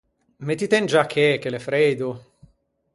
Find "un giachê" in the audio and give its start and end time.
0.81-1.27